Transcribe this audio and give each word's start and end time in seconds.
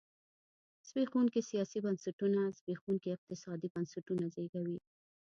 زبېښونکي 0.87 1.41
سیاسي 1.49 1.79
بنسټونه 1.85 2.39
زبېښونکي 2.57 3.09
اقتصادي 3.11 3.67
بنسټونه 3.75 4.25
زېږوي. 4.35 4.77